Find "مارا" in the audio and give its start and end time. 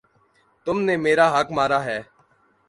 1.57-1.79